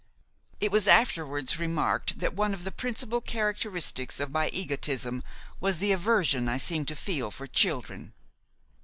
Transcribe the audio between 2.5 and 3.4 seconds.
of the principal